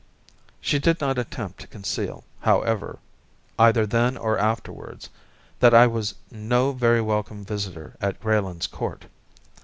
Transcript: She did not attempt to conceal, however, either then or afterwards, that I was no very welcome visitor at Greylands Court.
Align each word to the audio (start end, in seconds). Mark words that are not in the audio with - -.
She 0.59 0.79
did 0.79 0.99
not 0.99 1.19
attempt 1.19 1.59
to 1.59 1.67
conceal, 1.67 2.23
however, 2.39 2.97
either 3.59 3.85
then 3.85 4.17
or 4.17 4.35
afterwards, 4.35 5.11
that 5.59 5.75
I 5.75 5.85
was 5.85 6.15
no 6.31 6.71
very 6.71 7.01
welcome 7.01 7.45
visitor 7.45 7.95
at 8.01 8.19
Greylands 8.19 8.65
Court. 8.65 9.05